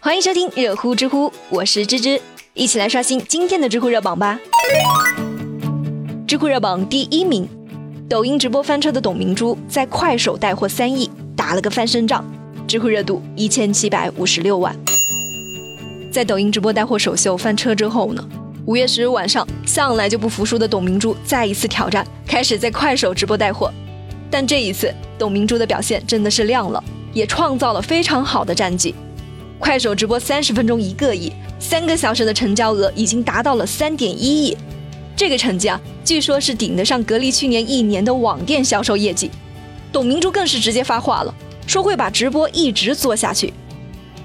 [0.00, 2.20] 欢迎收听热乎知乎，我是芝芝，
[2.54, 4.38] 一起来刷新今天的知乎热榜吧。
[6.24, 7.48] 知乎热榜第一名，
[8.08, 12.24] 抖音直播翻车的董明珠在快手带货三亿，打了个翻身仗，
[12.64, 14.74] 知乎热度一千七百五十六万。
[16.12, 18.24] 在抖音直播带货首秀翻车之后呢，
[18.66, 23.68] 五月十日晚上，向来就不服输的董明珠再一次挑战，开始在快手直播带货。
[24.30, 28.94] 但这一次，董明珠的表现真的是亮了，也创造了非常好的战绩。
[29.58, 34.56] 快手直播三十分钟一个亿，三个小时的成交额已经达到了三点一亿。
[35.16, 39.30] 这个成绩啊，据说是顶得上格力去年一年的网店销售业绩。
[39.92, 41.34] 董明珠更是直接发话了，
[41.66, 43.52] 说会把直播一直做下去。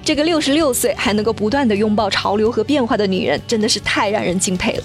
[0.03, 4.83] 这个六十六岁还能够不断的拥抱潮流和变化的女人，真的是太让人敬佩了。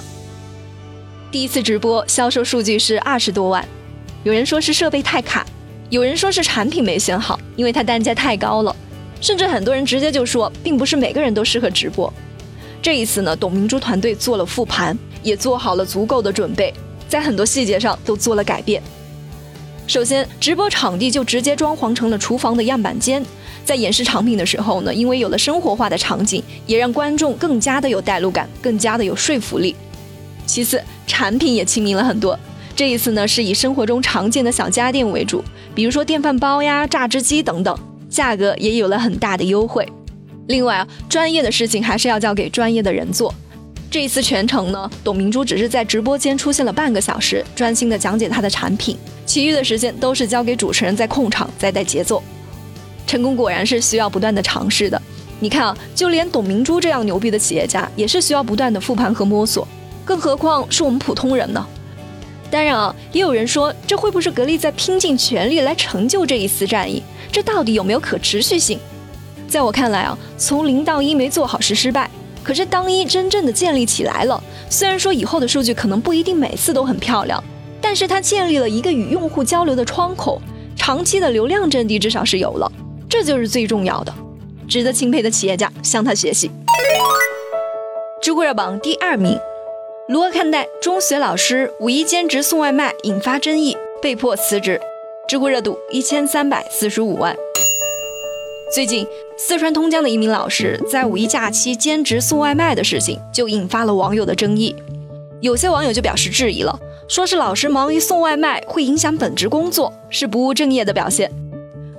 [1.31, 3.67] 第一次直播销售数据是二十多万。
[4.25, 5.45] 有人说是设备太卡，
[5.91, 8.75] 有人说是产品没选好，因为它单价太高了，
[9.21, 12.13] 甚至很多人直接就说，并不是每个人都适合直播。
[12.81, 16.73] 这一次呢，董明珠团队做了复盘，也做好了足够的准备，
[17.09, 18.83] 在很多细节上都做了改变。
[19.87, 23.25] 首先，直播场地就直接装潢成了厨房的样板间，
[23.65, 29.75] 在演示产品的时候呢，因为有了生活化的场景，也让观众更加的有代入感，更加的有说服力。
[30.47, 32.39] 其次，产品也亲民了很多。
[32.77, 35.43] 这一次呢，是以生活中常见的小家电为主，
[35.75, 37.77] 比如说电饭煲呀、榨汁机等等，
[38.09, 39.87] 价格也有了很大的优惠。
[40.47, 43.35] 另外啊，专业的事情还是要交给专业的人做。
[43.91, 52.23] 这一次全程呢，董明珠只是在直播间出现了半个小时，专心的讲解她的产品，其余的时间都是交给主持人在控场，在带节奏。
[53.07, 55.01] 成功果然是需要不断的尝试的。
[55.41, 59.67] 你看啊，就连董明珠这样牛逼的企业家，也是需要不断的复盘和摸索，
[60.05, 61.67] 更何况是我们普通人呢？
[62.51, 67.03] 当然啊，也有人说，这会不会是格力在拼尽全力来成就这一次战役？
[67.39, 68.81] 这到底有没有可持续性？
[69.47, 72.11] 在我看来啊，从零到一没做好是失败，
[72.43, 77.41] 可是当一真正的建立起来了，虽然说以后的数据可能不一定每次都很漂亮，
[77.81, 80.43] 但是它建立了一个与用户交流的窗口，
[80.75, 82.69] 长期的流量阵地至少是有了，
[83.09, 84.13] 这就是最重要的，
[84.67, 86.51] 值得钦佩的企业家向他学习。
[88.21, 89.39] 知乎热榜第二名。
[90.09, 94.81] 如何看待中学老师五一兼职送外卖引发争议，被迫辞职？
[95.29, 97.37] 知乎热度一千三百四十五万。
[98.75, 99.07] 最近，
[99.37, 104.75] 四川通江的一名老师在五一假期兼职送外卖的事情，就引发了网友的争议。
[105.43, 111.31] 有些网友就表示质疑了，说是老师忙于送外卖会影响本职工作，是不务正业的表现。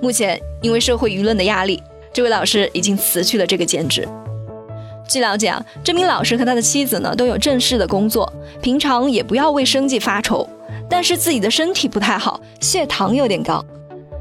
[0.00, 1.80] 目前，因为社会舆论的压力，
[2.12, 4.08] 这位老师已经辞去了这个兼职。
[5.08, 10.48] 据了解啊，这名老师和他的妻子呢都有正式的工作，平常也不要为生计发愁。
[10.88, 13.64] 但是自己的身体不太好，血糖有点高，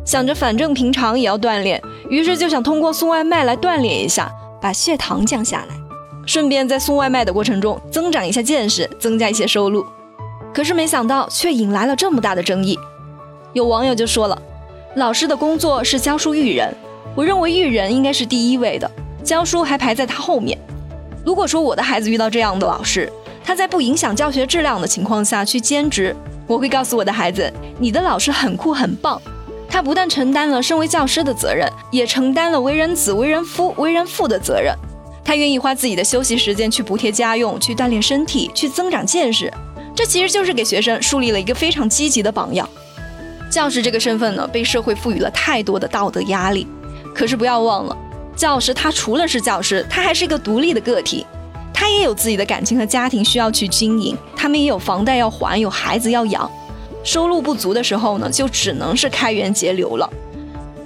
[0.05, 5.75] 想着反正平常也要锻炼，于是就想通过送外卖来锻炼一下，把血糖降下来，
[6.25, 9.85] 顺便在送外卖的过程中增长一下见识，增加一些收入。
[10.53, 12.77] 可是没想到却引来了这么大的争议。
[13.53, 14.41] 有网友就说了，
[14.95, 16.73] 老师的工作是教书育人，
[17.15, 18.89] 我认为育人应该是第一位的，
[19.23, 20.57] 教书还排在他后面。
[21.25, 23.11] 如果说我的孩子遇到这样的老师，
[23.43, 26.15] 他在不影响教学质量的情况下去兼职，
[26.49, 29.21] 我会告诉我的孩子，你的老师很酷很棒，
[29.69, 34.75] 他不但承担了身为教师的责任，也承担了为人子、为人夫、为人父的责任。
[35.23, 39.53] 他愿意花自己的休息时间去补贴家用，去锻炼身体，去增长见识，
[39.95, 42.67] 这其实就是给学生树立了一个非常积极的榜样。
[43.51, 46.65] 教师这个身份呢，被社会赋予了太多的道德压力，
[47.13, 47.95] 可是不要忘了。
[48.35, 51.27] 教师他除了是教师，他还是一个独立的个体，
[51.99, 56.49] 也有自己的感情和家庭需要去经营，他们也有房贷要还，有孩子要养，
[57.03, 60.09] 收入不足的时候呢，就只能是开源节流了。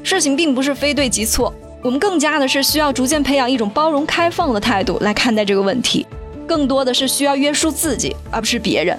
[0.03, 6.06] 事情并不是非对即错，我们更加的是需要逐渐培养一种包容开放的态度来看待这个问题，
[6.47, 8.97] 更多的是需要约束自己，而不是别人。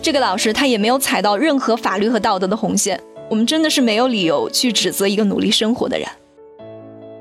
[0.00, 3.00] 这个老师他也没有踩到任何法律和道德的红线，
[3.30, 6.06] 我们真的是没有理由去指责一个努力生活的人。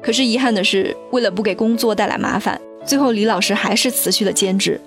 [0.01, 4.79] 可是遗憾的是，为了不给工作带来麻烦，最后李老师还是辞去了兼职。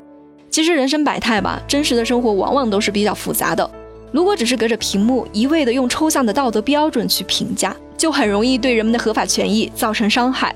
[0.51, 3.69] 其实人生百态吧，真实的生活往往都是比较复杂的。
[4.13, 10.55] 如果只是隔着屏幕一味的用抽象的道德标准去评价，就很容易对人们的合法权益造成伤害。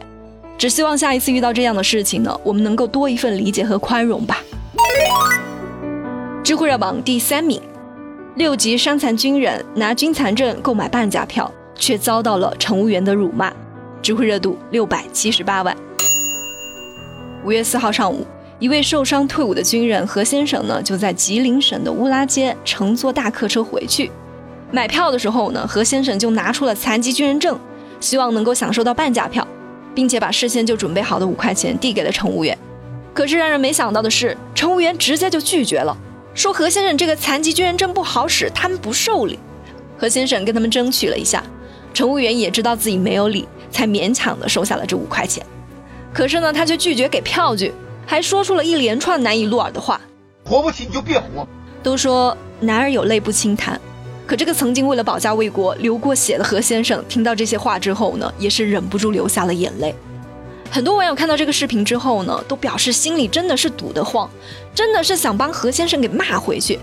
[0.56, 4.42] 只希望下一次遇到这样的事情呢，我们能够多一份理解和宽容吧。
[6.44, 7.60] 知乎热榜第三名，
[8.36, 13.52] 六级伤残军人拿军残证购买半价票，却遭到了乘务员的辱骂。
[14.00, 15.76] 知乎热度六百七十八万。
[17.48, 18.26] 五月四号上午，
[18.58, 24.10] 一位受伤退伍的军人何先生呢，就在吉林省的乌拉街乘坐大客车回去。
[24.70, 27.58] 买票的时候呢，何先生就拿出了残疾军人证，
[28.00, 29.48] 希望能够享受到半价票，
[29.94, 32.54] 并且把事先就准备好的五块钱递给了乘务员。
[33.14, 35.96] 可是让人没想到的是，乘务员直接就拒绝了，
[36.34, 39.38] 说何先生这个残疾军人证不好使，他们不受理。
[39.96, 41.42] 何先生跟他们争取了一下，
[41.94, 45.42] 乘务员也知道自己没有理，才勉强的收下了这五块钱。
[46.18, 47.72] 可是呢，他却拒绝给票据，
[48.04, 50.00] 还说出了一连串难以入耳的话：
[50.44, 51.46] 活不起你就别活。
[51.80, 53.80] 都说男儿有泪不轻弹，
[54.26, 59.94] 可这个曾经为了保家卫国流过血的何先生，听到这些话之后呢，也是忍不住流下了眼泪。
[60.72, 64.28] 很多网友看到这个视频之后呢，都表示心里真的是堵得慌，
[64.74, 66.80] 真的是想帮何先生给骂回去。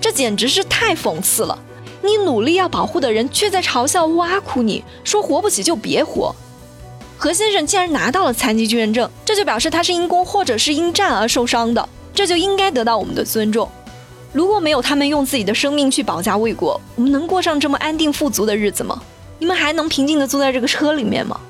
[0.00, 1.56] 这简直是太讽刺了！
[2.02, 6.34] 你努力要保护的人，却在嘲笑挖苦你，说活不起就别活。
[7.22, 13.70] 何先生既然拿到了残疾军人证，这就表示他是因公或者是因战而受伤的，这就应该得到我们的尊重。
[14.32, 19.00] 如果没有他们用自己的生命去保家卫国，我们能过上这么安定富足的日子吗？
[19.38, 21.40] 你们还能平静地坐在这个车里面吗？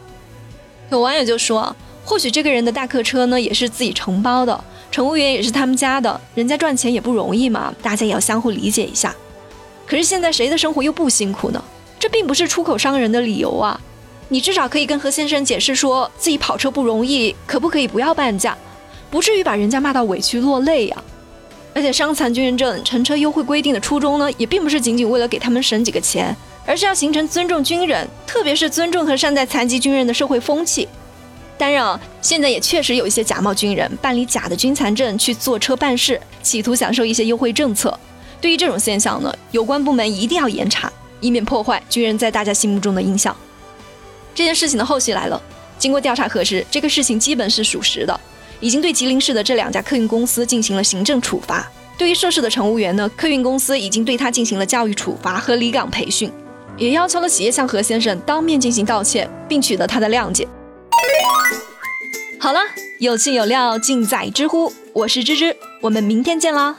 [0.90, 1.74] 有网友就说，
[2.04, 9.16] 或许这个人的大客车呢也是自己承包的，乘务员也是他们家的，人家赚钱也不容易嘛，大家也要相互理解一下。
[9.86, 11.64] 可是现在谁的生活又不辛苦呢？
[11.98, 13.80] 这并不是出口伤人的理由啊！
[14.28, 18.56] 你至少可以跟何先生解释说自己跑车不容易，可不可以不要半价？
[19.10, 21.04] 不至于把人家骂到委屈落泪呀！
[21.74, 26.34] 而且伤残军人证乘车优惠规定的初衷呢，也并不是仅仅为了给他们省几个钱。
[26.64, 30.88] 而是要形成尊重军人，特别是尊重和善待残疾军人的社会风气。
[31.58, 37.98] 当然啊，现在也确实有一些假冒军人办理假的军残证去坐车办事，企图享受一些优惠政策。
[38.40, 40.90] 对于这种现象呢，有关部门一定要严查，
[41.20, 43.36] 以免破坏军人在大家心目中的印象。
[44.34, 45.40] 这件事情的后续来了，
[45.78, 48.20] 经过调查核实，这个事情基本是属实的，
[48.60, 51.70] 已经对吉林市的这两家客运公司进行了行政处罚。
[51.98, 56.32] 对于涉事的乘务员呢，客运公司已经对他进行了教育处罚和离岗培训。
[56.78, 60.48] 也要求了企业向何先生当面进行道歉，并取得他的谅解。
[62.40, 62.60] 好了，
[62.98, 66.78] 有趣有料尽在知乎，我是芝芝，我们明天见啦。